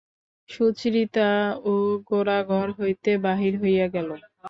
[0.49, 1.29] সুচরিতা
[1.65, 1.73] ও
[2.09, 4.09] গোরা ঘর হইতে বাহির হইয়া গেল।